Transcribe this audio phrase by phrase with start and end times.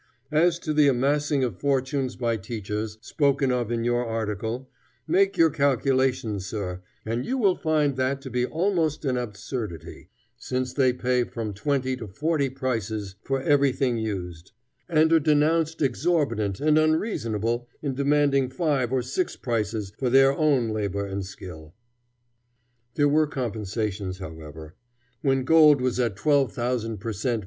[0.31, 4.67] As to the amassing of fortunes by teachers, spoken of in your article,
[5.07, 10.09] make your calculations, sir, and you will find that to be almost an absurdity,
[10.39, 14.53] since they pay from twenty to forty prices for everything used,
[14.89, 20.69] and are denounced exorbitant and unreasonable in demanding five or six prices for their own
[20.69, 21.75] labor and skill."
[22.95, 24.73] There were compensations, however.
[25.21, 27.39] When gold was at twelve thousand per cent.